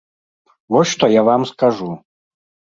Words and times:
Вось 0.77 0.93
што 0.95 1.05
я 1.19 1.25
вам 1.29 1.47
скажу! 1.53 1.91